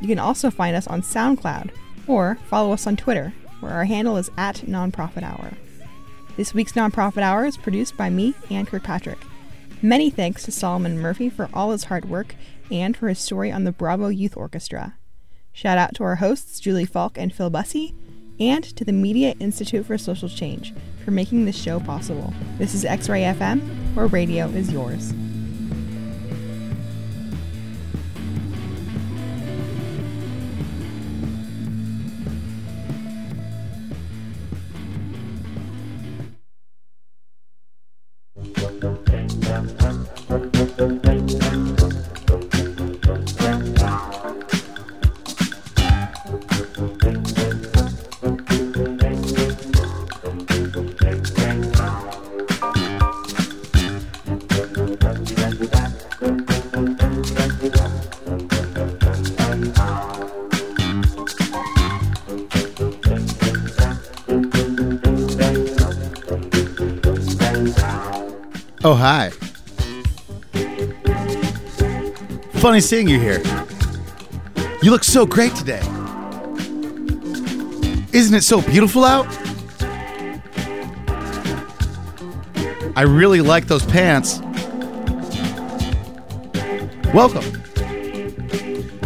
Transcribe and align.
You 0.00 0.08
can 0.08 0.18
also 0.18 0.50
find 0.50 0.74
us 0.74 0.86
on 0.86 1.02
SoundCloud 1.02 1.70
or 2.06 2.38
follow 2.46 2.72
us 2.72 2.86
on 2.86 2.96
Twitter, 2.96 3.32
where 3.60 3.72
our 3.72 3.84
handle 3.84 4.16
is 4.16 4.30
at 4.36 4.56
Nonprofit 4.56 5.22
Hour. 5.22 5.52
This 6.36 6.54
week's 6.54 6.72
Nonprofit 6.72 7.22
Hour 7.22 7.44
is 7.44 7.56
produced 7.56 7.96
by 7.96 8.08
me, 8.08 8.34
Ann 8.50 8.66
Kirkpatrick. 8.66 9.18
Many 9.82 10.10
thanks 10.10 10.42
to 10.44 10.52
Solomon 10.52 10.98
Murphy 10.98 11.28
for 11.28 11.48
all 11.52 11.70
his 11.70 11.84
hard 11.84 12.06
work 12.08 12.34
and 12.70 12.96
for 12.96 13.08
his 13.08 13.18
story 13.18 13.50
on 13.52 13.64
the 13.64 13.72
Bravo 13.72 14.08
Youth 14.08 14.36
Orchestra. 14.36 14.96
Shout 15.52 15.78
out 15.78 15.94
to 15.96 16.04
our 16.04 16.16
hosts, 16.16 16.60
Julie 16.60 16.84
Falk 16.86 17.18
and 17.18 17.34
Phil 17.34 17.50
Bussey, 17.50 17.94
and 18.38 18.64
to 18.64 18.84
the 18.84 18.92
Media 18.92 19.34
Institute 19.40 19.84
for 19.84 19.98
Social 19.98 20.28
Change 20.28 20.72
for 21.04 21.10
making 21.10 21.44
this 21.44 21.60
show 21.60 21.80
possible. 21.80 22.32
This 22.58 22.74
is 22.74 22.84
X 22.84 23.08
Ray 23.08 23.22
FM, 23.22 23.60
where 23.94 24.06
radio 24.06 24.46
is 24.48 24.72
yours. 24.72 25.12
Hi. 69.00 69.30
Funny 72.60 72.80
seeing 72.80 73.08
you 73.08 73.18
here. 73.18 73.42
You 74.82 74.90
look 74.90 75.04
so 75.04 75.24
great 75.24 75.54
today. 75.54 75.80
Isn't 78.12 78.34
it 78.34 78.42
so 78.42 78.60
beautiful 78.60 79.04
out? 79.04 79.26
I 82.94 83.02
really 83.02 83.40
like 83.40 83.66
those 83.66 83.86
pants. 83.86 84.40
Welcome. 87.14 87.44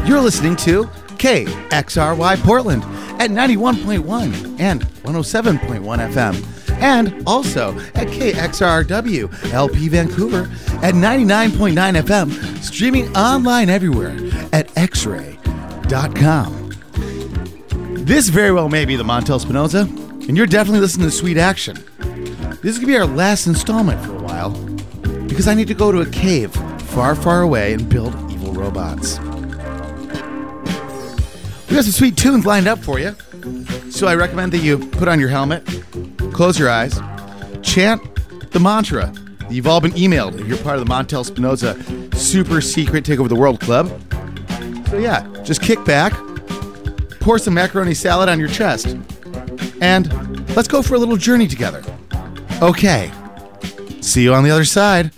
You're 0.05 0.21
listening 0.21 0.57
to 0.57 0.85
KXRY 1.19 2.43
Portland 2.43 2.83
at 3.21 3.31
91.1 3.31 4.59
and 4.59 4.83
107.1 4.83 5.81
FM 6.13 6.54
and 6.85 7.23
also 7.27 7.77
at 7.95 8.09
KXRW 8.09 9.53
LP 9.55 9.89
Vancouver 9.89 10.43
at 10.83 10.93
99.9 10.93 12.03
FM, 12.03 12.63
streaming 12.63 13.17
online 13.17 13.71
everywhere 13.71 14.11
at 14.53 14.69
xray.com. 14.75 16.61
This 18.05 18.29
very 18.29 18.53
well 18.53 18.69
may 18.69 18.85
be 18.85 18.97
the 18.97 19.03
Montel 19.03 19.41
Spinoza, 19.41 19.89
and 20.29 20.37
you're 20.37 20.47
definitely 20.47 20.81
listening 20.81 21.09
to 21.09 21.11
Sweet 21.11 21.39
Action. 21.39 21.77
This 22.61 22.73
is 22.73 22.79
going 22.79 22.81
to 22.81 22.87
be 22.87 22.97
our 22.99 23.07
last 23.07 23.47
installment 23.47 24.05
for 24.05 24.15
a 24.15 24.23
while 24.23 24.51
because 25.27 25.49
I 25.49 25.55
need 25.55 25.69
to 25.69 25.75
go 25.75 25.91
to 25.91 26.03
a 26.03 26.07
cave 26.11 26.53
far, 26.83 27.15
far 27.15 27.41
away 27.41 27.73
and 27.73 27.89
build 27.89 28.15
evil 28.31 28.53
robots. 28.53 29.19
We 31.69 31.77
got 31.77 31.85
some 31.85 31.93
sweet 31.93 32.19
tunes 32.19 32.45
lined 32.45 32.69
up 32.69 32.79
for 32.79 32.99
you, 32.99 33.17
so 33.91 34.07
I 34.07 34.15
recommend 34.15 34.53
that 34.53 34.59
you 34.59 34.79
put 34.79 35.09
on 35.09 35.21
your 35.21 35.29
helmet, 35.29 35.65
close 36.33 36.59
your 36.59 36.71
eyes, 36.71 37.01
chant 37.63 38.03
the 38.51 38.61
mantra 38.61 39.13
you've 39.51 39.67
all 39.67 39.81
been 39.81 39.93
emailed 39.93 40.41
if 40.41 40.47
you're 40.47 40.59
part 40.59 40.79
of 40.79 40.87
the 40.87 40.91
Montel 40.91 41.25
Spinoza 41.25 41.75
super 42.17 42.61
secret 42.61 43.05
Take 43.05 43.21
Over 43.21 43.29
the 43.29 43.35
World 43.35 43.61
Club. 43.61 43.89
So, 44.89 44.99
yeah, 44.99 45.27
just 45.43 45.63
kick 45.63 45.85
back, 45.85 46.13
pour 47.21 47.39
some 47.39 47.55
macaroni 47.55 47.95
salad 47.95 48.29
on 48.29 48.39
your 48.39 48.49
chest, 48.49 48.97
and 49.81 50.47
let's 50.57 50.69
go 50.69 50.83
for 50.83 50.95
a 50.95 50.99
little 50.99 51.17
journey 51.17 51.47
together. 51.47 51.83
Okay, 52.63 53.11
see 54.01 54.23
you 54.23 54.35
on 54.35 54.45
the 54.45 54.51
other 54.51 54.65
side. 54.65 55.13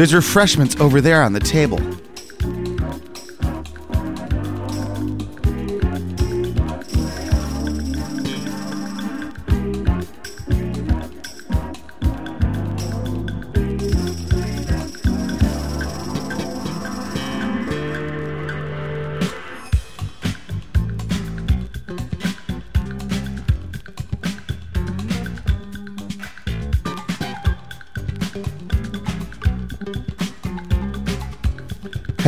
There's 0.00 0.14
refreshments 0.14 0.80
over 0.80 1.02
there 1.02 1.22
on 1.22 1.34
the 1.34 1.40
table. 1.40 1.78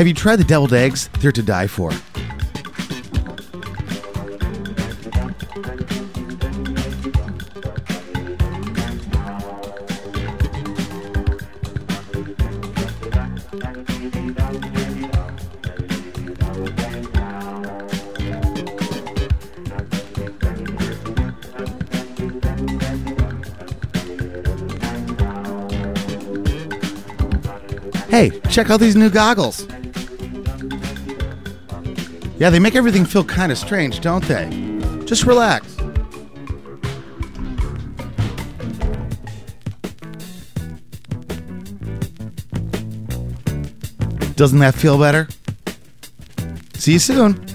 Have 0.02 0.08
you 0.08 0.14
tried 0.14 0.34
the 0.34 0.42
deviled 0.42 0.72
eggs? 0.72 1.08
They're 1.20 1.30
to 1.30 1.44
die 1.44 1.68
for. 1.68 1.92
Hey, 28.08 28.40
check 28.50 28.68
out 28.68 28.80
these 28.80 28.96
new 28.96 29.08
goggles. 29.08 29.64
Yeah, 32.42 32.50
they 32.50 32.58
make 32.58 32.74
everything 32.74 33.04
feel 33.04 33.22
kind 33.22 33.52
of 33.52 33.56
strange, 33.56 34.00
don't 34.00 34.24
they? 34.24 34.48
Just 35.04 35.22
relax. 35.26 35.76
Doesn't 44.34 44.58
that 44.58 44.74
feel 44.74 44.98
better? 44.98 45.28
See 46.74 46.94
you 46.94 46.98
soon. 46.98 47.51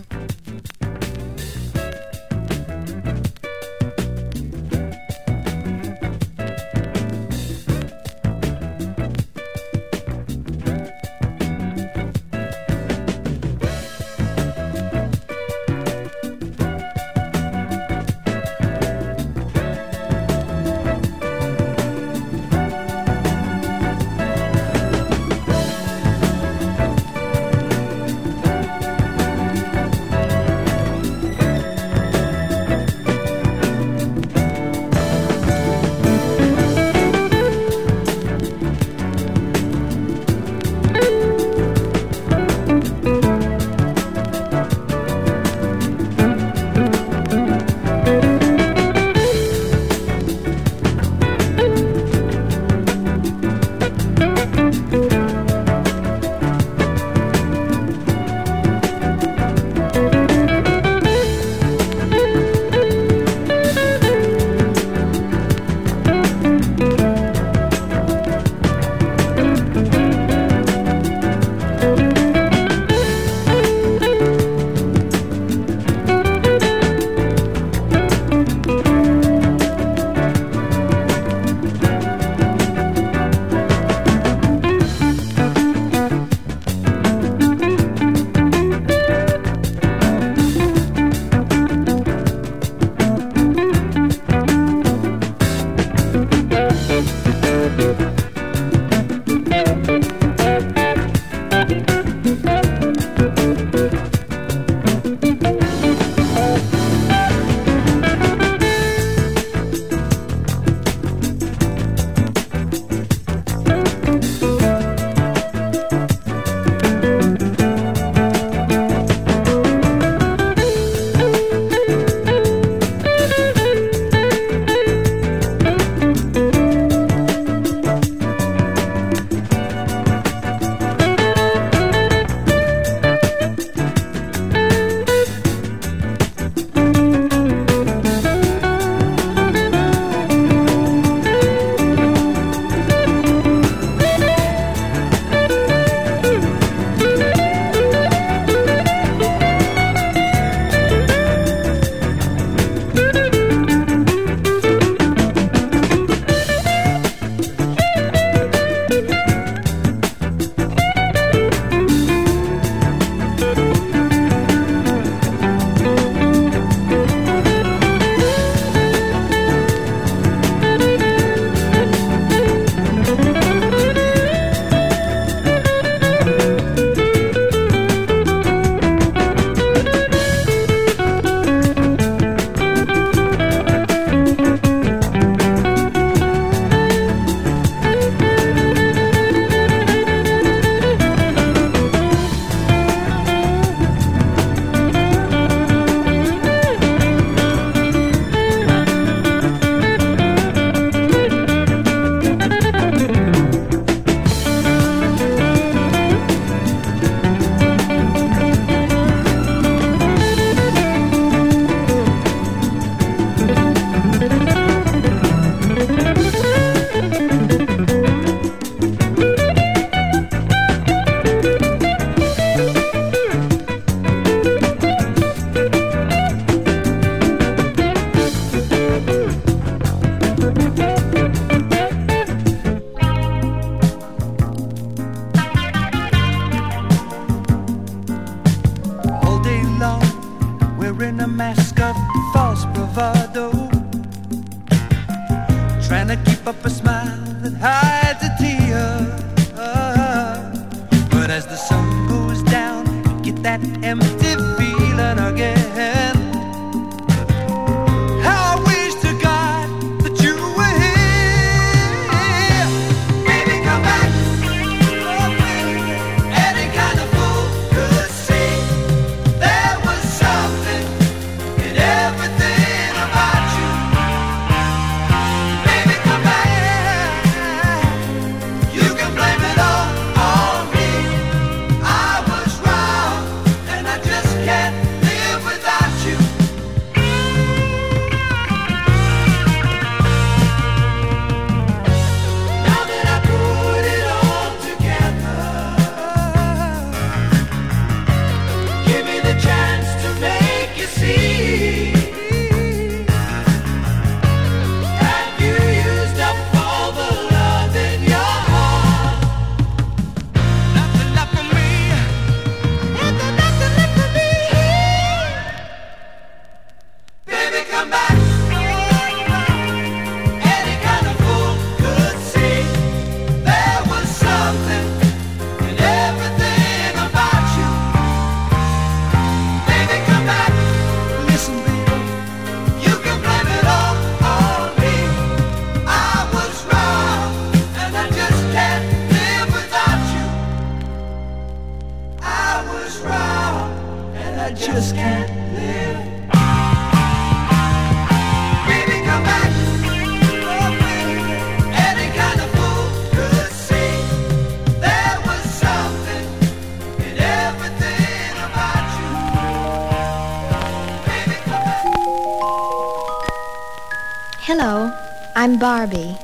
I'm 365.48 365.58
Barbie. 365.58 366.18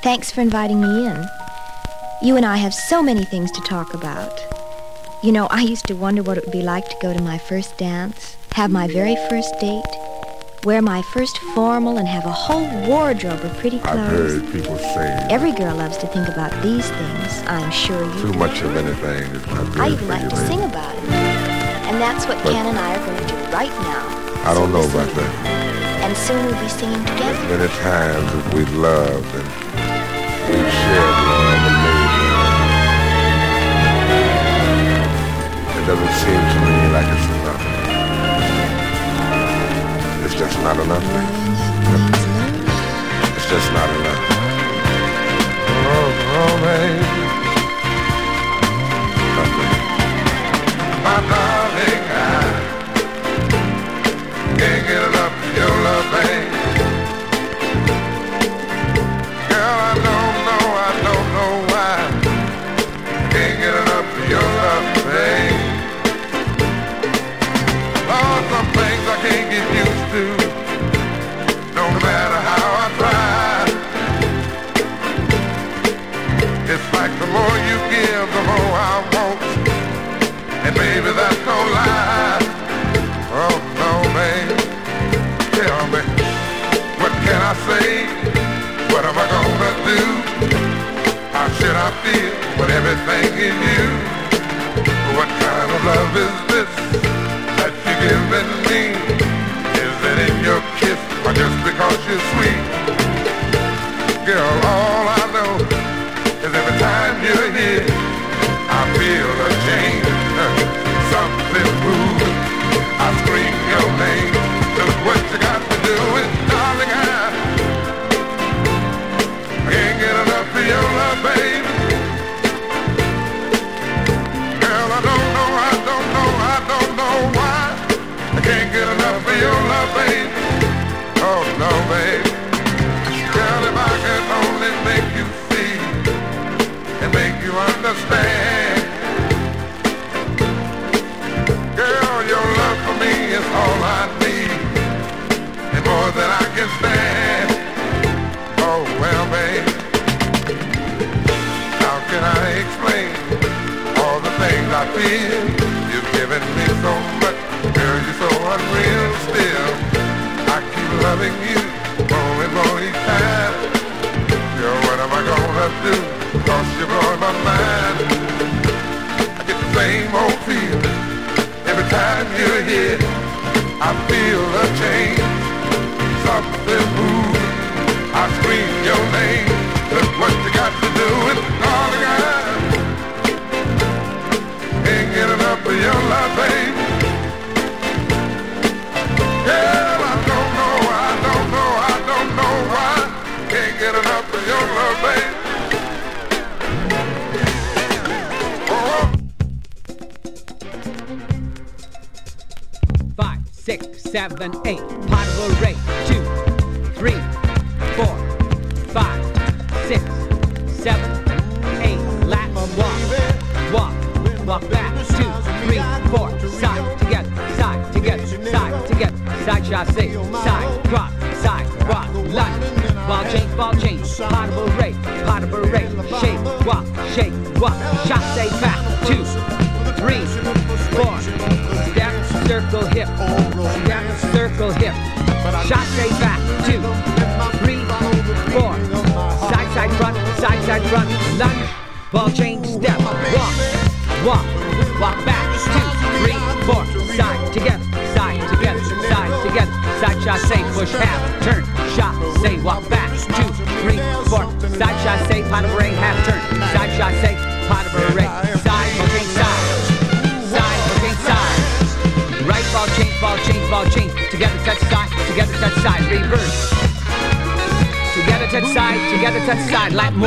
Thanks 0.00 0.30
for 0.30 0.42
inviting 0.42 0.80
me 0.80 1.04
in. 1.04 1.26
You 2.22 2.36
and 2.36 2.46
I 2.46 2.56
have 2.58 2.72
so 2.72 3.02
many 3.02 3.24
things 3.24 3.50
to 3.50 3.60
talk 3.62 3.94
about. 3.94 4.38
You 5.24 5.32
know, 5.32 5.48
I 5.50 5.62
used 5.62 5.88
to 5.88 5.94
wonder 5.94 6.22
what 6.22 6.38
it 6.38 6.44
would 6.44 6.52
be 6.52 6.62
like 6.62 6.88
to 6.88 6.94
go 7.02 7.12
to 7.12 7.20
my 7.20 7.36
first 7.36 7.76
dance, 7.78 8.36
have 8.52 8.70
my 8.70 8.86
very 8.86 9.16
first 9.28 9.58
date, 9.58 9.82
wear 10.62 10.82
my 10.82 11.02
first 11.12 11.36
formal, 11.52 11.98
and 11.98 12.06
have 12.06 12.24
a 12.26 12.30
whole 12.30 12.64
wardrobe 12.86 13.40
of 13.40 13.58
pretty 13.58 13.80
clothes. 13.80 13.96
I've 13.98 14.08
heard 14.08 14.52
people 14.52 14.78
say 14.78 15.26
every 15.28 15.50
girl 15.50 15.74
loves 15.74 15.96
to 15.96 16.06
think 16.06 16.28
about 16.28 16.52
these 16.62 16.88
things. 16.88 17.42
I'm 17.48 17.72
sure 17.72 18.04
you. 18.04 18.22
Too 18.22 18.38
much 18.38 18.62
of 18.62 18.76
anything 18.76 19.34
is 19.34 19.46
not 19.48 19.66
good 19.72 19.80
I 19.80 19.88
even 19.90 20.06
like 20.06 20.28
to 20.28 20.36
sing 20.46 20.62
about 20.62 20.94
it, 20.94 21.10
and 21.10 22.00
that's 22.00 22.24
what 22.28 22.40
But- 22.44 22.52
Ken 22.52 22.66
and 22.66 22.78
I 22.78 22.94
are 22.94 23.04
going 23.04 23.18
to 23.20 23.26
do 23.26 23.52
right 23.52 23.72
now. 23.82 24.48
I 24.48 24.54
don't 24.54 24.70
So 24.70 24.78
know 24.78 24.88
about 24.88 25.12
that 25.16 25.59
and 26.10 26.18
soon 26.18 26.44
we'll 26.44 26.60
be 26.60 26.68
singing 26.68 27.04
together. 27.06 27.38
Many 27.56 27.68
times 27.78 28.32
that 28.34 28.54
we've 28.54 28.74
loved 28.74 29.32
and 29.38 29.46
we've 30.50 30.72
shared 30.82 31.16
love 31.30 31.62
and 31.70 31.76
made 31.86 32.14
love. 32.34 32.58
It 35.78 35.84
doesn't 35.86 36.14
seem 36.22 36.42
to 36.52 36.58
me 36.66 36.74
like 36.96 37.08
it's 37.14 37.28
enough. 37.38 37.64
It's 40.24 40.34
just 40.34 40.56
not 40.66 40.76
enough. 40.82 41.06
It's 43.36 43.48
just 43.48 43.72
not 43.72 43.88
enough. 44.00 44.19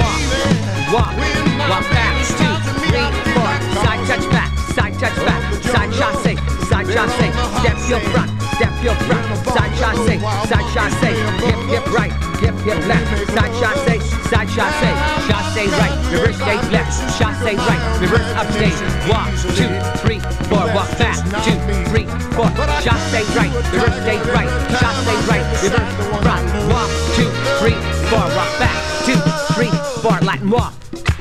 walk, 0.04 0.20
walk, 0.92 1.16
walk 1.72 1.86
back, 1.96 2.14
two, 2.36 2.54
three, 2.88 3.08
four. 3.32 3.52
Side 3.84 4.04
touch 4.08 4.26
back, 4.32 4.52
side 4.76 4.96
touch 5.00 5.18
back, 5.24 5.42
side 5.64 5.92
chasse, 5.96 6.36
side 6.68 6.88
chasse. 6.92 7.24
Step 7.64 7.78
your 7.90 8.02
front, 8.12 8.32
step 8.56 8.74
your 8.84 8.96
front. 9.08 9.26
Side 9.48 9.74
chasse, 9.80 10.20
side 10.50 10.68
chasse. 10.74 11.12
Hip, 11.44 11.60
hip 11.72 11.86
right, 11.94 12.14
hip, 12.44 12.56
hip 12.68 12.80
left. 12.88 13.08
Side 13.32 13.54
chasse, 13.60 14.04
side 14.30 14.50
chasse, 14.50 14.92
chasse 15.28 15.72
right. 15.80 15.96
Reverse 16.12 16.36
stage 16.36 16.68
left, 16.72 16.92
chasse 17.18 17.42
right. 17.42 17.84
Reverse 18.02 18.30
up 18.36 18.48
stage. 18.52 18.80
Walk, 19.08 19.30
two, 19.56 19.72
three, 20.04 20.20
four. 20.50 20.66
Walk 20.76 20.92
back, 21.00 21.18
two, 21.46 21.58
three, 21.90 22.06
four. 22.36 22.50
Chasse 22.84 23.36
right, 23.36 23.54
reverse 23.72 23.98
stage 24.04 24.26
right, 24.36 24.52
chasse 24.80 25.28
right. 25.28 25.46
Reverse 25.64 25.94
front, 26.24 26.46
walk, 26.70 26.90
two, 27.16 27.30
three 27.60 28.03
bar, 28.14 28.30
rock 28.36 28.60
back, 28.60 28.78
two, 29.06 29.18
three, 29.54 29.74
four, 30.02 30.20
Latin 30.22 30.50
walk. 30.50 30.74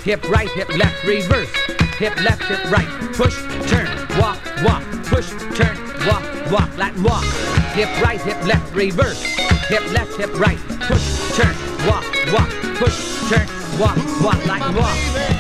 Hip 0.05 0.29
right, 0.29 0.51
hip 0.51 0.69
left, 0.77 1.05
reverse. 1.05 1.53
Hip 1.97 2.15
left, 2.23 2.43
hip 2.45 2.71
right, 2.71 2.89
push, 3.15 3.37
turn, 3.71 3.89
walk, 4.19 4.39
walk, 4.65 4.83
push, 5.07 5.31
turn, 5.57 5.77
walk, 6.07 6.25
walk, 6.53 6.71
Latin 6.77 7.03
walk. 7.03 7.25
Hip 7.77 7.89
right, 8.03 8.21
hip 8.21 8.41
left, 8.45 8.75
reverse. 8.75 9.23
Hip 9.69 9.85
left, 9.93 10.17
hip 10.17 10.39
right, 10.39 10.59
push, 10.89 11.37
turn, 11.37 11.55
walk, 11.89 12.05
walk, 12.33 12.51
push, 12.77 12.99
turn, 13.31 13.47
walk, 13.79 13.97
walk, 14.23 14.45
Latin 14.47 14.75
walk. 14.77 15.32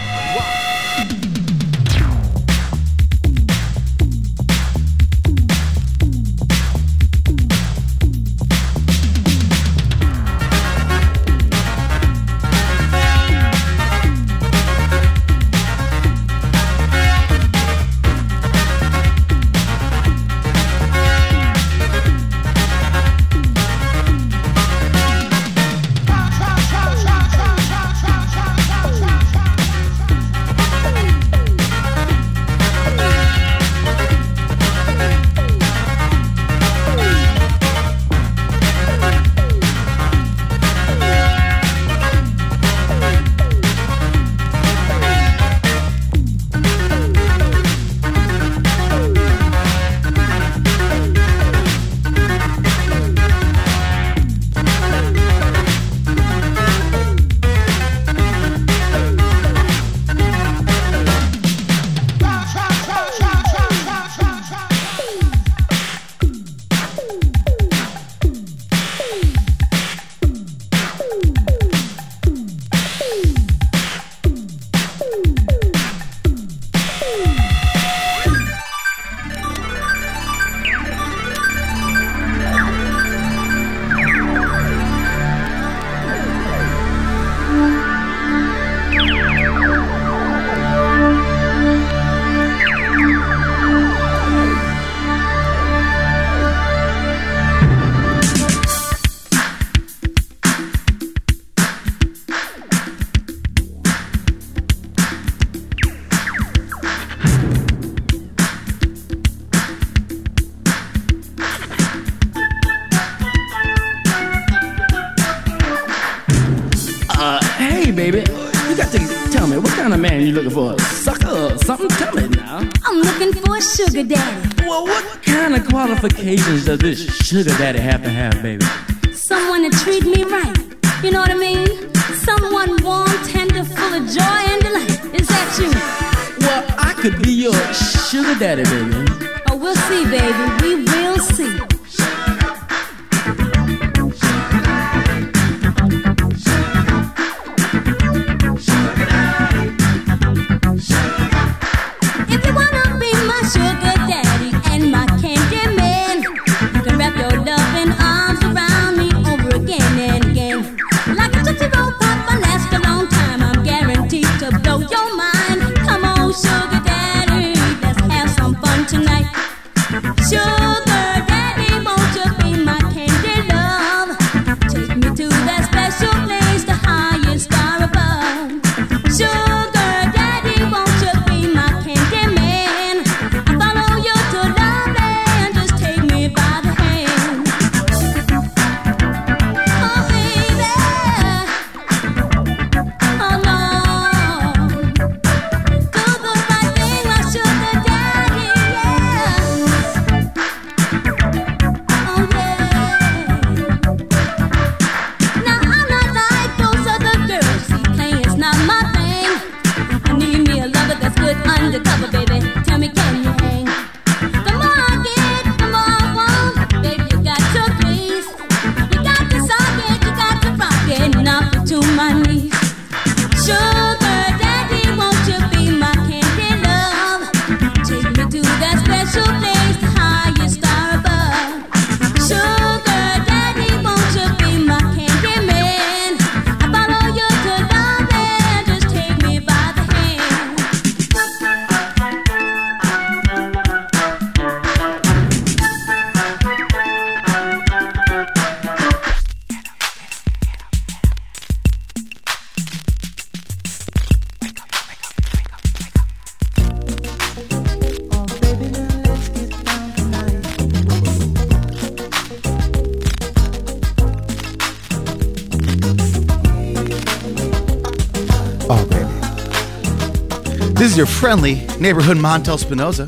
Your 271.02 271.08
friendly 271.08 271.66
neighborhood 271.80 272.16
Montel 272.16 272.56
Spinoza, 272.56 273.06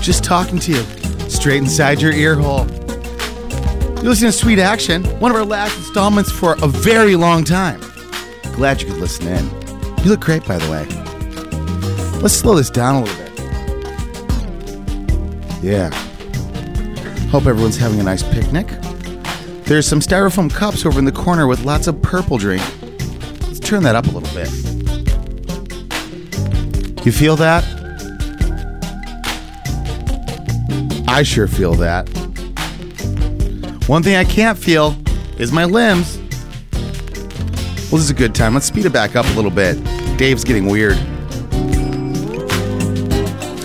just 0.00 0.24
talking 0.24 0.58
to 0.60 0.72
you 0.72 0.82
straight 1.28 1.58
inside 1.58 2.00
your 2.00 2.10
ear 2.10 2.34
hole. 2.34 2.66
You're 3.96 4.04
listening 4.04 4.30
to 4.30 4.38
Sweet 4.38 4.58
Action, 4.58 5.04
one 5.20 5.30
of 5.30 5.36
our 5.36 5.44
last 5.44 5.76
installments 5.76 6.32
for 6.32 6.56
a 6.62 6.66
very 6.66 7.16
long 7.16 7.44
time. 7.44 7.82
Glad 8.54 8.80
you 8.80 8.88
could 8.88 8.96
listen 8.96 9.26
in. 9.26 9.44
You 10.02 10.12
look 10.12 10.20
great, 10.20 10.42
by 10.46 10.56
the 10.56 10.70
way. 10.70 10.86
Let's 12.22 12.32
slow 12.32 12.54
this 12.54 12.70
down 12.70 12.94
a 12.94 13.04
little 13.04 13.24
bit. 13.26 13.38
Yeah. 15.62 15.90
Hope 17.28 17.44
everyone's 17.44 17.76
having 17.76 18.00
a 18.00 18.04
nice 18.04 18.22
picnic. 18.22 18.68
There's 19.64 19.86
some 19.86 20.00
styrofoam 20.00 20.50
cups 20.50 20.86
over 20.86 20.98
in 20.98 21.04
the 21.04 21.12
corner 21.12 21.46
with 21.46 21.62
lots 21.62 21.88
of 21.88 22.00
purple 22.00 22.38
drink. 22.38 22.62
Let's 23.42 23.60
turn 23.60 23.82
that 23.82 23.96
up 23.96 24.06
a 24.06 24.12
little 24.12 24.34
bit. 24.34 24.77
You 27.08 27.12
feel 27.12 27.36
that? 27.36 27.64
I 31.08 31.22
sure 31.22 31.48
feel 31.48 31.72
that. 31.76 32.06
One 33.86 34.02
thing 34.02 34.16
I 34.16 34.24
can't 34.24 34.58
feel 34.58 34.94
is 35.38 35.50
my 35.50 35.64
limbs. 35.64 36.18
Well, 36.74 37.92
this 37.92 38.02
is 38.02 38.10
a 38.10 38.14
good 38.14 38.34
time. 38.34 38.52
Let's 38.52 38.66
speed 38.66 38.84
it 38.84 38.92
back 38.92 39.16
up 39.16 39.24
a 39.24 39.32
little 39.32 39.50
bit. 39.50 39.82
Dave's 40.18 40.44
getting 40.44 40.66
weird. 40.66 40.96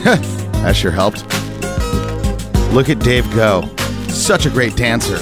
that 0.06 0.74
sure 0.74 0.92
helped. 0.92 1.24
Look 2.74 2.88
at 2.88 3.00
Dave 3.00 3.30
go. 3.36 3.70
Such 4.08 4.46
a 4.46 4.50
great 4.50 4.78
dancer. 4.78 5.18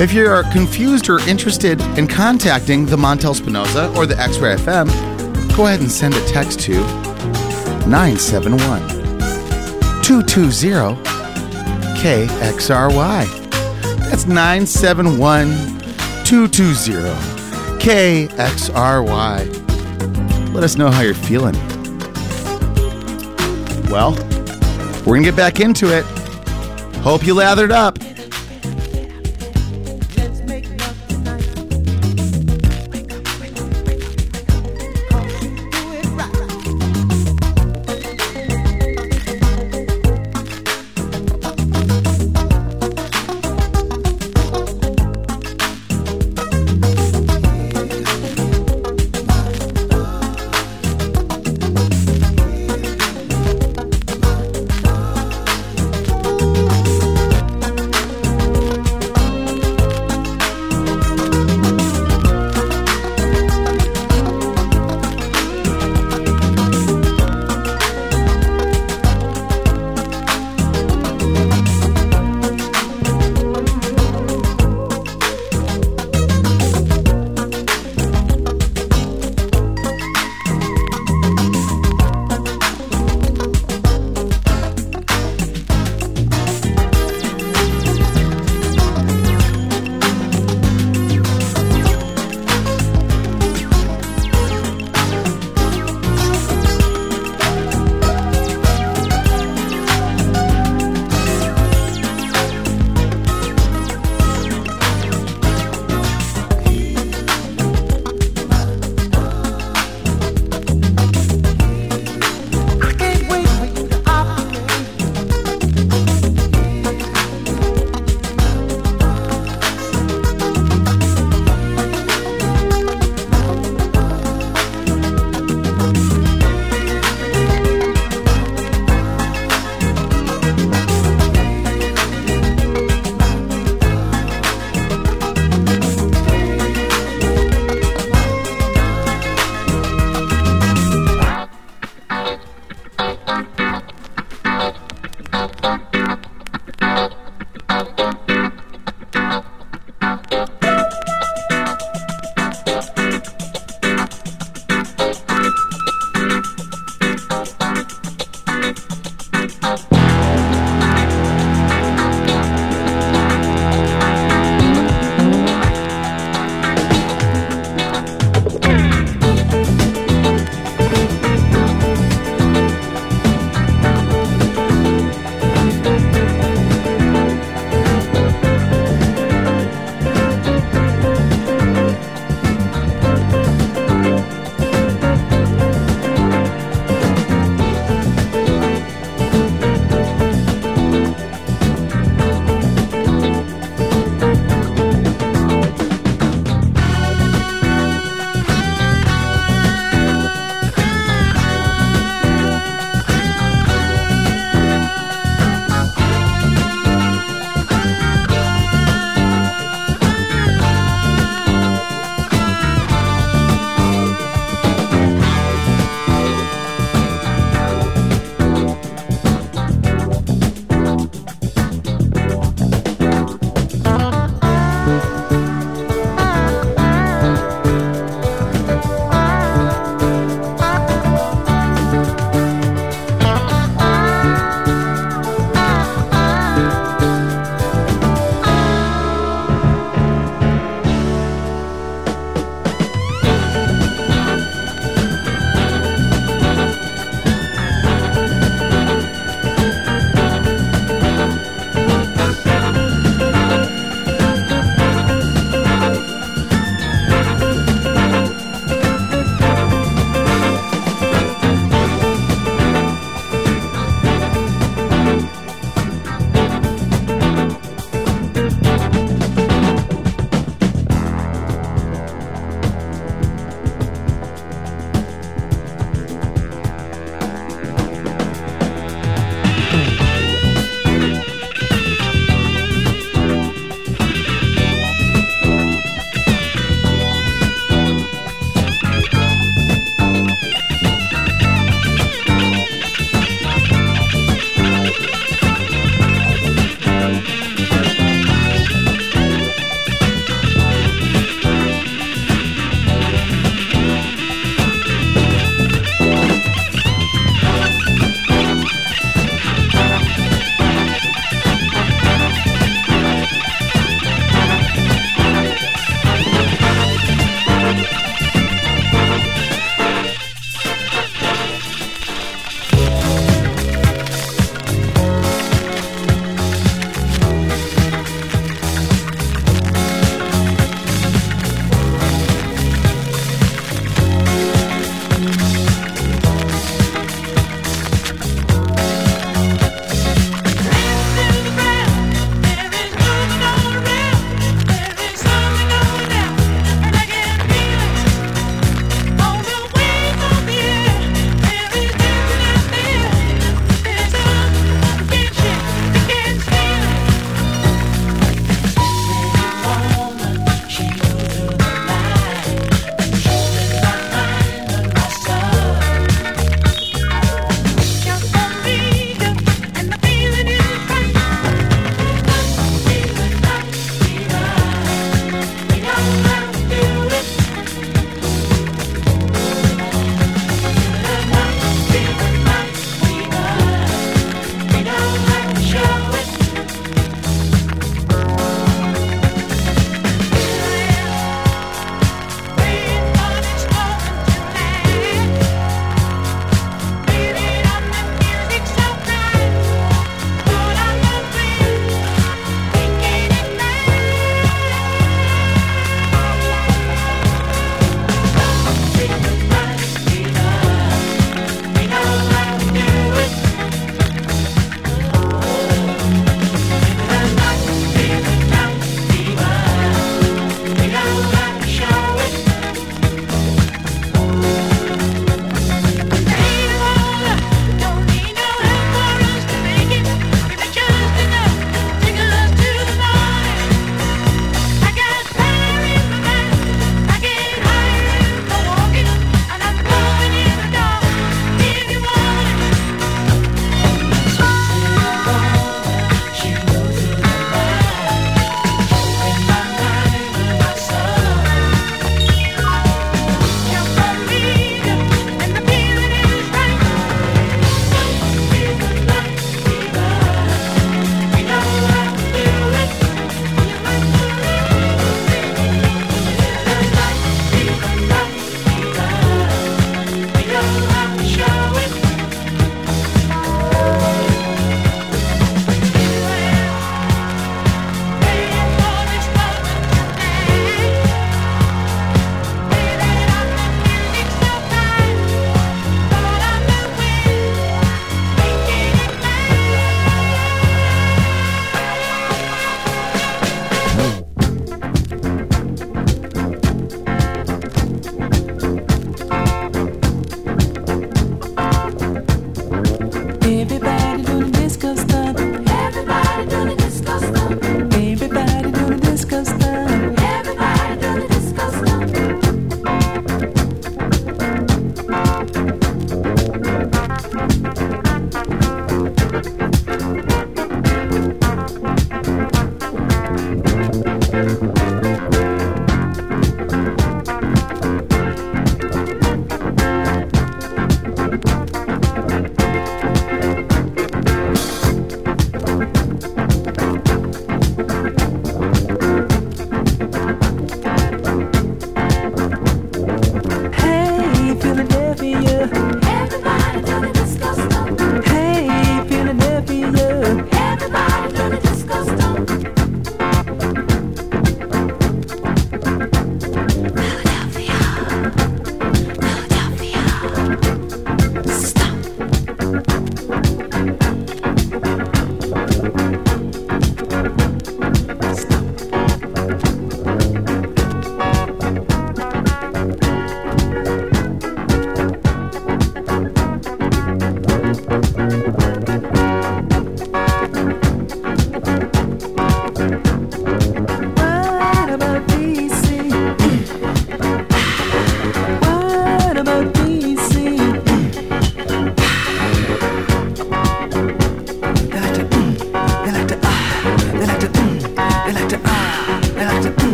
If 0.00 0.12
you 0.12 0.28
are 0.28 0.44
confused 0.52 1.08
or 1.08 1.18
interested 1.28 1.80
in 1.98 2.06
contacting 2.06 2.86
the 2.86 2.96
Montel 2.96 3.34
Spinoza 3.34 3.92
or 3.96 4.06
the 4.06 4.16
X-Ray 4.16 4.54
FM, 4.54 5.09
go 5.60 5.66
ahead 5.66 5.80
and 5.80 5.92
send 5.92 6.14
a 6.14 6.24
text 6.26 6.58
to 6.58 6.72
971 7.86 8.80
220 10.02 10.96
KXRY. 12.00 13.26
That's 14.08 14.24
971 14.24 15.50
220 16.24 16.92
KXRY. 17.78 19.34
Let 20.54 20.64
us 20.64 20.76
know 20.78 20.90
how 20.90 21.02
you're 21.02 21.12
feeling. 21.12 21.54
Well, 23.90 24.12
we're 25.00 25.16
going 25.16 25.24
to 25.24 25.28
get 25.28 25.36
back 25.36 25.60
into 25.60 25.94
it. 25.94 26.06
Hope 27.02 27.26
you 27.26 27.34
lathered 27.34 27.70
up. 27.70 27.98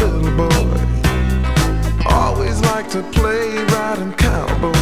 little 0.00 0.32
boy. 0.36 0.76
Always 2.08 2.60
like 2.62 2.88
to 2.90 3.02
play 3.12 3.64
riding 3.74 4.12
cowboy. 4.14 4.72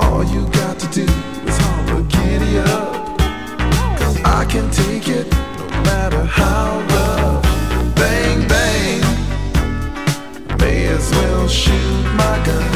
All 0.00 0.24
you 0.24 0.48
got 0.60 0.78
to 0.80 0.88
do 0.88 1.06
is 1.48 1.56
holler, 1.58 2.02
giddy 2.02 2.58
up. 2.58 3.18
Cause 3.98 4.20
I 4.24 4.44
can 4.48 4.70
take 4.70 5.08
it 5.08 5.26
no 5.58 5.66
matter 5.82 6.24
how 6.24 6.80
rough. 6.94 7.42
Bang, 7.96 8.46
bang. 8.48 9.02
May 10.58 10.86
as 10.86 11.10
well 11.10 11.48
shoot 11.48 12.04
my 12.14 12.42
gun. 12.44 12.73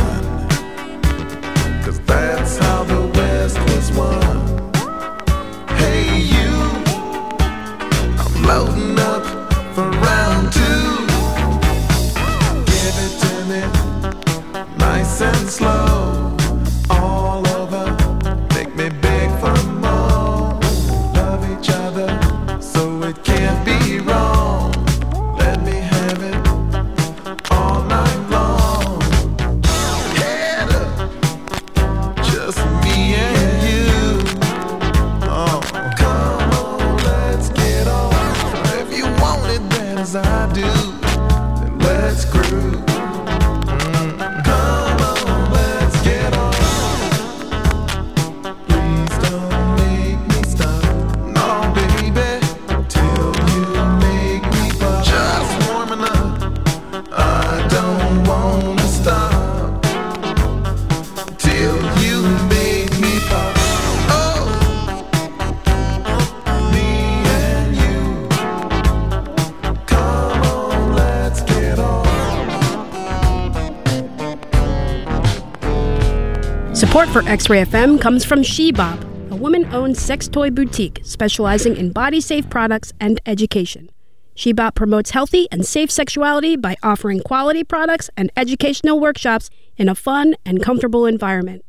for 77.19 77.29
X 77.29 77.51
Ray 77.51 77.65
FM 77.65 78.01
comes 78.01 78.25
from 78.25 78.43
Shebop, 78.43 79.33
a 79.33 79.37
woman 79.37 79.65
owned 79.75 79.97
sex 79.97 80.29
toy 80.29 80.51
boutique 80.51 81.01
specializing 81.03 81.77
in 81.77 81.91
body 81.91 82.21
safe 82.21 82.49
products 82.49 82.93
and 83.01 83.21
education. 83.27 83.91
Shebop 84.37 84.77
promotes 84.77 85.11
healthy 85.11 85.49
and 85.51 85.67
safe 85.67 85.91
sexuality 85.91 86.55
by 86.55 86.77
offering 86.81 87.19
quality 87.19 87.65
products 87.65 88.09
and 88.17 88.31
educational 88.37 89.01
workshops 89.01 89.51
in 89.77 89.89
a 89.89 89.97
fun 89.97 90.37
and 90.47 90.63
comfortable 90.63 91.07
environment. 91.07 91.65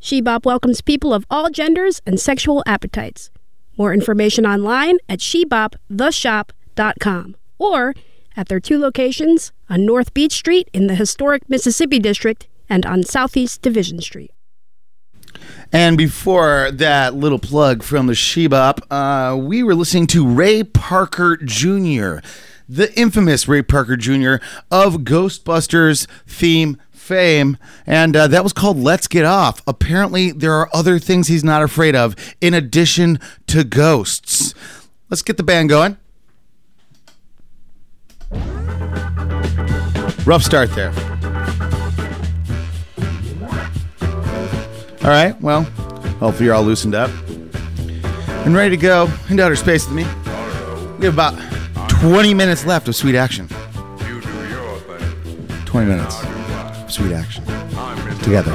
Shebop 0.00 0.46
welcomes 0.46 0.80
people 0.80 1.12
of 1.12 1.26
all 1.28 1.50
genders 1.50 2.00
and 2.06 2.18
sexual 2.18 2.62
appetites. 2.64 3.30
More 3.76 3.92
information 3.92 4.46
online 4.46 4.96
at 5.06 5.18
sheboptheshop.com 5.18 7.36
or 7.58 7.94
at 8.36 8.48
their 8.48 8.60
two 8.60 8.78
locations 8.78 9.52
on 9.68 9.84
North 9.84 10.14
Beech 10.14 10.32
Street 10.32 10.70
in 10.72 10.86
the 10.86 10.94
historic 10.94 11.46
Mississippi 11.50 11.98
District 11.98 12.48
and 12.70 12.86
on 12.86 13.02
Southeast 13.02 13.60
Division 13.60 14.00
Street. 14.00 14.30
And 15.72 15.98
before 15.98 16.70
that 16.72 17.14
little 17.14 17.38
plug 17.38 17.82
from 17.82 18.06
the 18.06 18.14
Shebop, 18.14 18.80
uh, 18.90 19.36
we 19.36 19.62
were 19.62 19.74
listening 19.74 20.06
to 20.08 20.26
Ray 20.26 20.64
Parker 20.64 21.36
Jr., 21.36 22.18
the 22.68 22.92
infamous 22.96 23.46
Ray 23.48 23.62
Parker 23.62 23.96
Jr. 23.96 24.36
of 24.70 24.98
Ghostbusters 24.98 26.06
theme 26.26 26.78
fame. 26.90 27.56
And 27.86 28.16
uh, 28.16 28.28
that 28.28 28.44
was 28.44 28.52
called 28.52 28.78
Let's 28.78 29.08
Get 29.08 29.24
Off. 29.24 29.62
Apparently, 29.66 30.30
there 30.30 30.52
are 30.52 30.68
other 30.74 30.98
things 30.98 31.28
he's 31.28 31.44
not 31.44 31.62
afraid 31.62 31.94
of 31.94 32.14
in 32.40 32.54
addition 32.54 33.18
to 33.48 33.64
ghosts. 33.64 34.54
Let's 35.10 35.22
get 35.22 35.38
the 35.38 35.42
band 35.42 35.70
going. 35.70 35.96
Rough 40.26 40.42
start 40.42 40.70
there. 40.74 40.92
All 45.08 45.14
right, 45.14 45.40
well, 45.40 45.62
hopefully 46.20 46.44
you're 46.44 46.54
all 46.54 46.62
loosened 46.62 46.94
up 46.94 47.10
and 48.44 48.54
ready 48.54 48.76
to 48.76 48.76
go 48.76 49.10
into 49.30 49.42
outer 49.42 49.56
space 49.56 49.86
with 49.86 49.94
me. 49.96 50.04
We 50.98 51.06
have 51.06 51.14
about 51.14 51.32
20 51.88 52.34
minutes 52.34 52.66
left 52.66 52.88
of 52.88 52.94
sweet 52.94 53.14
action. 53.14 53.48
You 54.06 54.20
do 54.20 54.48
your 54.50 54.78
thing. 54.80 55.64
20 55.64 55.88
minutes 55.88 56.22
of 56.22 56.92
sweet 56.92 57.14
action. 57.14 57.42
Together. 58.22 58.54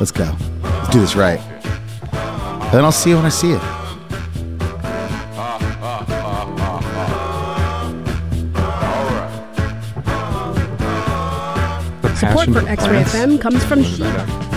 Let's 0.00 0.10
go. 0.10 0.34
Let's 0.64 0.88
do 0.88 1.00
this 1.00 1.14
right. 1.14 1.38
Then 2.72 2.84
I'll 2.84 2.90
see 2.90 3.10
you 3.10 3.16
when 3.16 3.26
I 3.26 3.28
see 3.28 3.50
you. 3.50 3.60
Support 12.16 12.48
for 12.48 12.68
X-Ray 12.68 13.04
FM 13.04 13.40
comes 13.40 13.64
from 13.64 13.84
Sheba. 13.84 14.47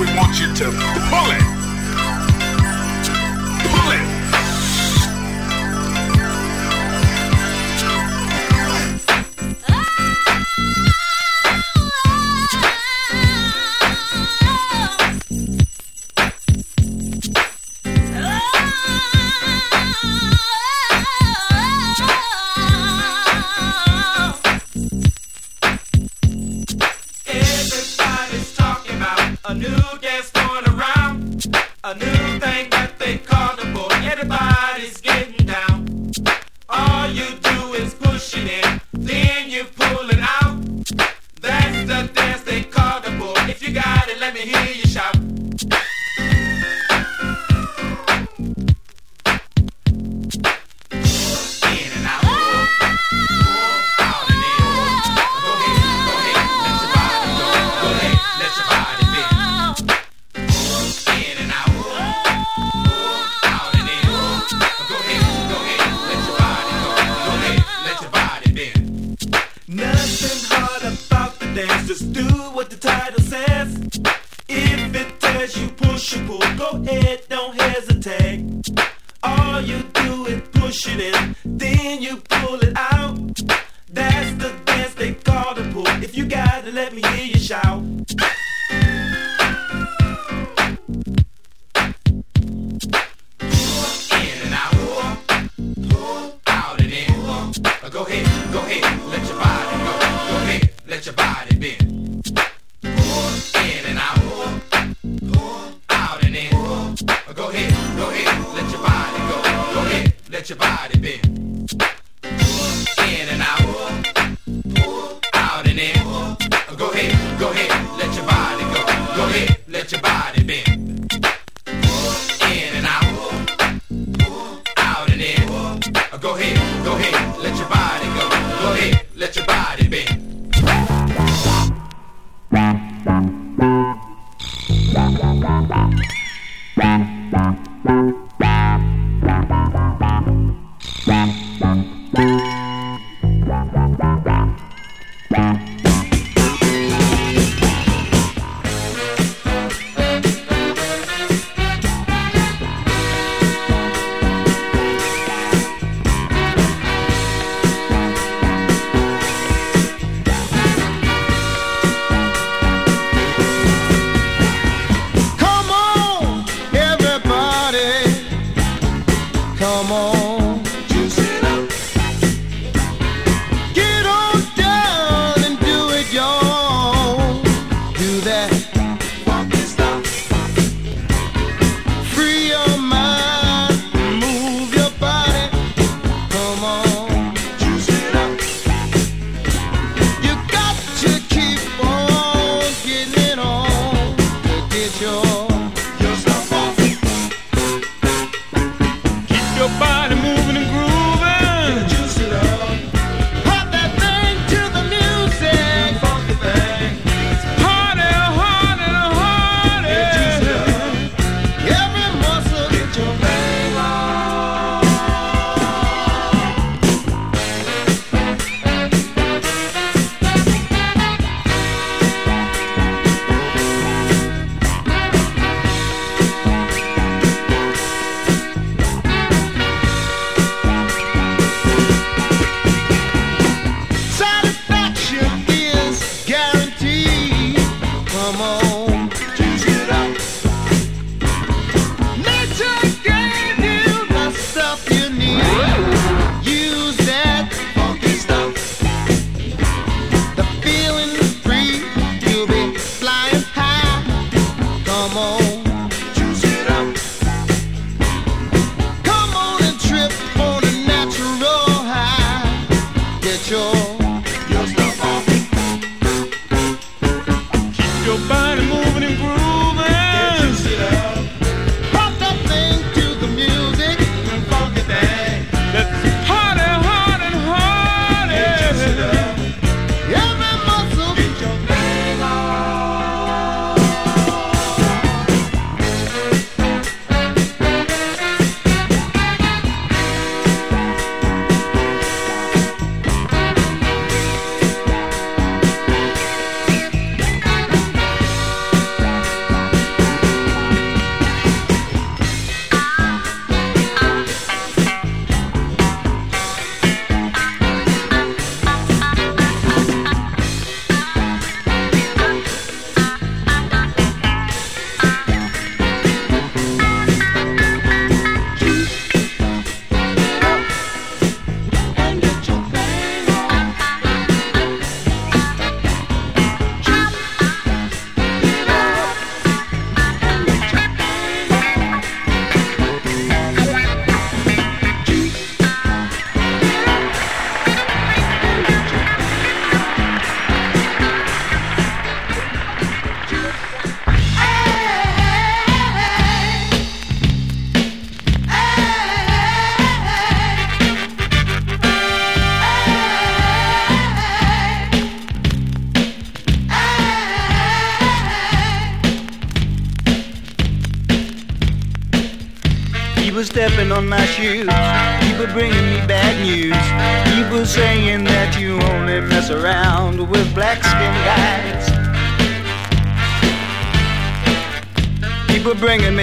We 0.00 0.06
want 0.16 0.40
you 0.40 0.50
to 0.54 0.64
pull 1.10 1.30
it. 1.30 1.59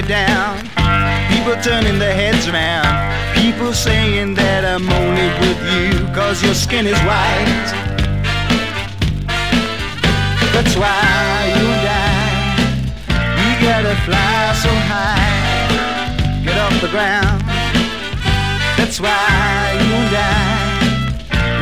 Me 0.02 0.08
down. 0.08 0.60
People 1.30 1.56
turning 1.64 1.98
their 1.98 2.14
heads 2.14 2.48
around. 2.48 2.86
People 3.36 3.74
saying 3.74 4.36
that 4.36 4.64
I'm 4.66 4.88
only 5.02 5.30
with 5.42 5.62
you 5.74 5.90
cause 6.14 6.44
your 6.44 6.54
skin 6.54 6.86
is 6.86 7.00
white. 7.10 7.70
That's 10.54 10.76
why 10.76 11.02
you 11.58 11.66
and 11.78 11.88
I, 11.90 12.18
we 13.40 13.48
gotta 13.68 13.96
fly 14.08 14.38
so 14.66 14.72
high, 14.92 16.44
get 16.46 16.58
off 16.58 16.76
the 16.82 16.92
ground. 16.96 17.42
That's 18.78 19.00
why 19.00 19.22
you 19.82 19.90
and 20.02 20.16
I, 20.16 20.44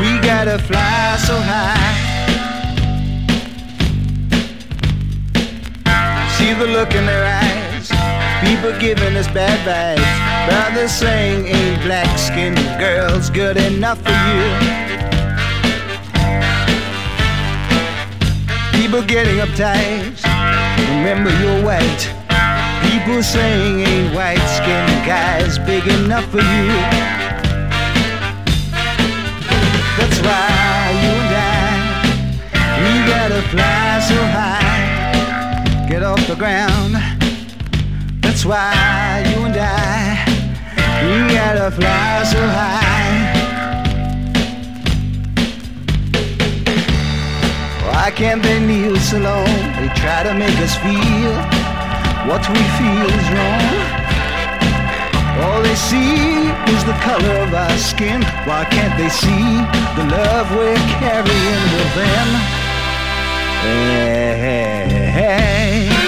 we 0.02 0.10
gotta 0.32 0.58
fly 0.60 1.18
so 1.30 1.36
high. 1.52 2.06
See 6.38 6.54
the 6.54 6.68
look 6.68 6.94
in 6.96 7.06
their 7.06 7.26
eyes, 7.26 7.65
people 8.46 8.78
giving 8.80 9.18
us 9.18 9.28
bad 9.28 9.58
vibes. 9.66 10.06
Brothers 10.48 10.92
saying 10.92 11.48
ain't 11.48 11.82
black 11.84 12.18
skinned 12.18 12.58
girls 12.80 13.30
good 13.30 13.58
enough 13.58 14.00
for 14.02 14.16
you. 14.30 14.46
People 18.80 19.02
getting 19.04 19.38
uptight. 19.46 20.22
Remember 20.94 21.32
you're 21.42 21.64
white. 21.66 22.04
People 22.90 23.24
saying 23.24 23.80
ain't 23.82 24.16
white 24.16 24.48
skinned 24.58 25.06
guys 25.06 25.58
big 25.60 25.86
enough 25.88 26.26
for 26.30 26.38
you. 26.38 26.68
That's 29.98 30.20
why 30.26 30.92
you 31.02 31.12
and 31.22 31.34
I, 31.34 31.66
we 32.82 32.92
gotta 33.10 33.42
fly 33.50 34.00
so 34.10 34.20
high, 34.38 35.88
get 35.90 36.04
off 36.04 36.28
the 36.28 36.36
ground. 36.36 37.05
Why 38.46 39.26
you 39.26 39.46
and 39.46 39.58
I, 39.58 40.22
we 41.02 41.34
gotta 41.34 41.72
fly 41.72 42.24
so 42.30 42.38
high. 42.46 42.86
Why 47.88 48.12
can't 48.12 48.44
they 48.44 48.60
leave 48.60 48.92
us 48.92 49.14
alone? 49.14 49.50
They 49.78 49.90
try 49.96 50.22
to 50.22 50.36
make 50.36 50.58
us 50.62 50.76
feel 50.86 51.34
what 52.30 52.48
we 52.54 52.62
feel 52.78 53.10
is 53.20 53.28
wrong. 53.34 54.06
All 55.42 55.64
they 55.64 55.74
see 55.74 56.46
is 56.70 56.86
the 56.86 56.98
color 57.02 57.36
of 57.46 57.52
our 57.52 57.78
skin. 57.80 58.22
Why 58.46 58.64
can't 58.70 58.96
they 58.96 59.10
see 59.10 59.48
the 59.98 60.06
love 60.06 60.52
we're 60.56 60.78
carrying 61.02 61.66
within? 61.74 62.28
Hey, 63.66 64.38
hey, 64.38 65.12
hey. 65.18 66.05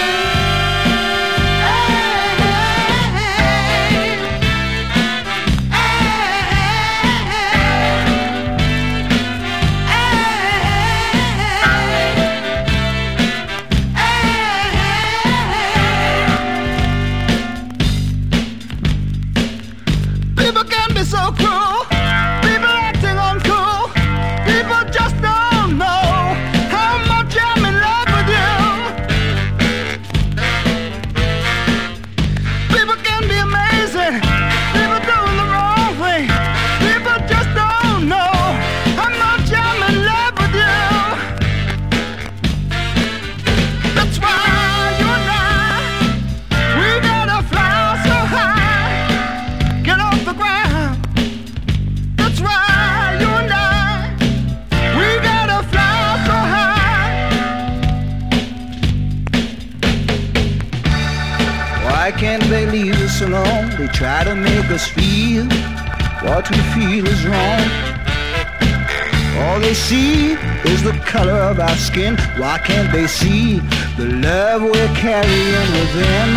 Color 70.98 71.40
of 71.50 71.60
our 71.60 71.76
skin. 71.76 72.16
Why 72.36 72.58
can't 72.58 72.90
they 72.92 73.06
see 73.06 73.60
the 73.96 74.06
love 74.06 74.62
we're 74.62 74.94
carrying 74.94 75.72
within? 75.78 76.30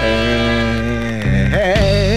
Hey, 0.00 1.48
hey. 1.50 2.09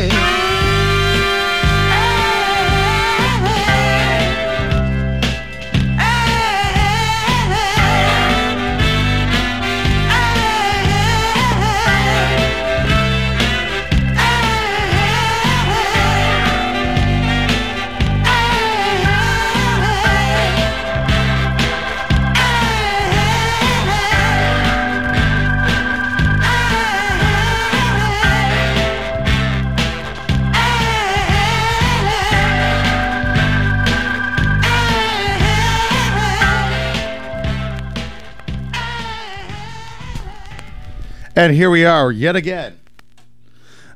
And 41.35 41.55
here 41.55 41.71
we 41.71 41.83
are 41.83 42.11
yet 42.11 42.35
again. 42.35 42.79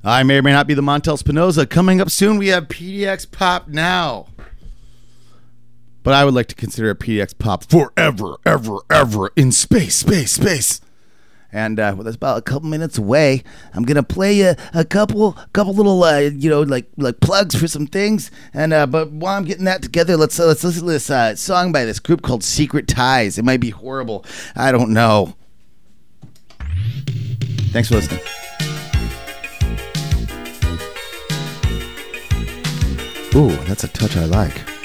I 0.04 0.24
may 0.24 0.38
or 0.40 0.42
may 0.42 0.54
not 0.54 0.66
be 0.66 0.74
the 0.74 0.82
Montel 0.82 1.20
Spinoza. 1.20 1.68
Coming 1.68 2.02
up 2.02 2.10
soon, 2.10 2.40
we 2.40 2.48
have 2.48 2.68
PDX 2.68 3.32
Pop 3.32 3.68
Now. 3.68 4.28
But 6.02 6.16
I 6.16 6.26
would 6.26 6.34
like 6.34 6.48
to 6.48 6.56
consider 6.56 6.90
it 6.90 7.00
PDX 7.00 7.38
Pop 7.38 7.64
forever, 7.64 8.38
ever, 8.44 8.78
ever 8.90 9.32
in 9.36 9.52
space, 9.52 9.98
space, 9.98 10.32
space. 10.32 10.82
And 11.52 11.80
uh, 11.80 11.94
well, 11.96 12.06
that's 12.06 12.16
about 12.16 12.40
a 12.40 12.42
couple 12.42 12.70
minutes 12.70 12.98
away. 12.98 13.44
I'm 13.74 13.84
gonna 13.84 14.04
play 14.04 14.42
a, 14.42 14.58
a 14.74 14.84
couple, 14.84 15.34
couple 15.54 15.74
little, 15.74 16.04
uh, 16.04 16.20
you 16.20 16.50
know, 16.50 16.62
like 16.62 16.88
like 16.98 17.20
plugs 17.20 17.56
for 17.56 17.68
some 17.68 17.86
things. 17.86 18.32
And 18.54 18.74
uh, 18.74 18.88
but 18.88 19.12
while 19.12 19.38
I'm 19.38 19.46
getting 19.46 19.66
that 19.66 19.82
together, 19.84 20.18
let's 20.18 20.40
uh, 20.40 20.46
let's 20.48 20.64
listen 20.64 20.86
to 20.86 20.92
this 20.92 21.10
uh, 21.10 21.36
song 21.36 21.72
by 21.72 21.86
this 21.86 22.00
group 22.00 22.22
called 22.22 22.44
Secret 22.44 22.88
Ties. 22.88 23.38
It 23.38 23.46
might 23.46 23.62
be 23.62 23.70
horrible. 23.70 24.26
I 24.56 24.72
don't 24.72 24.92
know. 24.92 25.36
Thanks 27.72 27.90
for 27.90 27.96
listening. 27.96 28.22
Ooh, 33.36 33.56
that's 33.66 33.84
a 33.84 33.88
touch 33.90 34.18
I 34.18 34.26
like. 34.26 34.77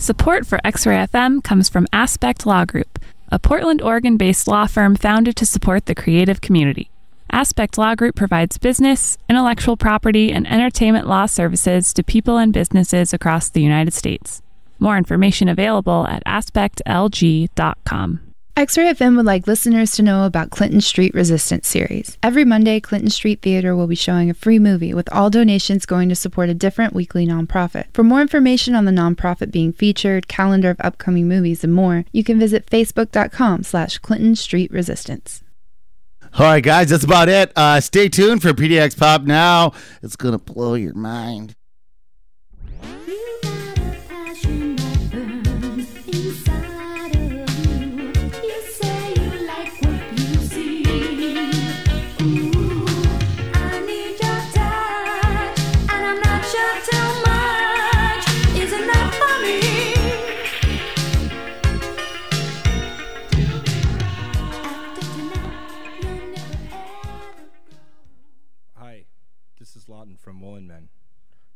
Support 0.00 0.46
for 0.46 0.58
X 0.64 0.86
Ray 0.86 0.96
FM 0.96 1.44
comes 1.44 1.68
from 1.68 1.86
Aspect 1.92 2.46
Law 2.46 2.64
Group, 2.64 2.98
a 3.30 3.38
Portland, 3.38 3.82
Oregon 3.82 4.16
based 4.16 4.48
law 4.48 4.66
firm 4.66 4.96
founded 4.96 5.36
to 5.36 5.44
support 5.44 5.84
the 5.84 5.94
creative 5.94 6.40
community. 6.40 6.90
Aspect 7.30 7.76
Law 7.76 7.94
Group 7.94 8.16
provides 8.16 8.56
business, 8.56 9.18
intellectual 9.28 9.76
property, 9.76 10.32
and 10.32 10.50
entertainment 10.50 11.06
law 11.06 11.26
services 11.26 11.92
to 11.92 12.02
people 12.02 12.38
and 12.38 12.50
businesses 12.50 13.12
across 13.12 13.50
the 13.50 13.60
United 13.60 13.92
States. 13.92 14.40
More 14.78 14.96
information 14.96 15.50
available 15.50 16.06
at 16.06 16.24
aspectlg.com. 16.24 18.29
X-Ray 18.56 18.92
FM 18.92 19.16
would 19.16 19.24
like 19.24 19.46
listeners 19.46 19.92
to 19.92 20.02
know 20.02 20.24
about 20.24 20.50
Clinton 20.50 20.80
Street 20.82 21.14
Resistance 21.14 21.66
series. 21.66 22.18
Every 22.22 22.44
Monday, 22.44 22.78
Clinton 22.78 23.08
Street 23.08 23.40
Theater 23.40 23.74
will 23.74 23.86
be 23.86 23.94
showing 23.94 24.28
a 24.28 24.34
free 24.34 24.58
movie 24.58 24.92
with 24.92 25.10
all 25.12 25.30
donations 25.30 25.86
going 25.86 26.10
to 26.10 26.14
support 26.14 26.50
a 26.50 26.54
different 26.54 26.92
weekly 26.92 27.26
nonprofit. 27.26 27.86
For 27.94 28.02
more 28.02 28.20
information 28.20 28.74
on 28.74 28.84
the 28.84 28.92
nonprofit 28.92 29.50
being 29.50 29.72
featured, 29.72 30.28
calendar 30.28 30.68
of 30.70 30.80
upcoming 30.80 31.26
movies, 31.26 31.64
and 31.64 31.72
more, 31.72 32.04
you 32.12 32.22
can 32.22 32.38
visit 32.38 32.66
facebook.com 32.66 33.62
slash 33.62 33.96
Clinton 33.98 34.36
Street 34.36 34.70
Resistance. 34.70 35.42
All 36.34 36.46
right, 36.46 36.62
guys, 36.62 36.90
that's 36.90 37.04
about 37.04 37.28
it. 37.28 37.52
Uh, 37.56 37.80
stay 37.80 38.08
tuned 38.08 38.42
for 38.42 38.52
PDX 38.52 38.98
Pop 38.98 39.22
now. 39.22 39.72
It's 40.02 40.16
going 40.16 40.38
to 40.38 40.38
blow 40.38 40.74
your 40.74 40.94
mind. 40.94 41.56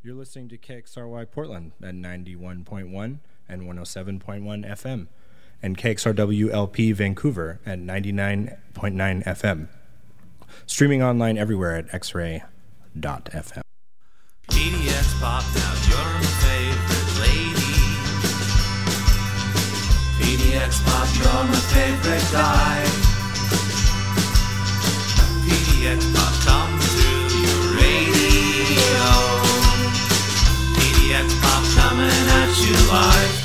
You're 0.05 0.13
listening 0.13 0.49
to 0.49 0.57
KXRY 0.59 1.31
Portland 1.31 1.71
at 1.81 1.95
91.1 1.95 3.17
and 3.49 3.61
107.1 3.63 4.21
FM, 4.21 5.07
and 5.63 5.75
KXRWLP 5.75 6.93
Vancouver 6.93 7.59
at 7.65 7.79
99.9 7.79 9.23
FM. 9.25 9.67
Streaming 10.67 11.01
online 11.01 11.39
everywhere 11.39 11.75
at 11.75 11.87
xray.fm. 11.87 12.43
PDX 14.47 15.19
Pop, 15.19 15.43
now 15.55 15.73
you're 15.89 15.97
my 15.97 16.21
favorite 16.45 17.19
lady. 17.21 17.65
Favorite 21.73 22.31
guy. 22.31 22.85
Your 27.41 27.57
radio. 27.75 29.44
PDX 31.15 31.41
Pop 31.41 31.63
coming 31.75 32.09
at 32.09 32.57
you 32.59 32.91
live. 32.91 33.44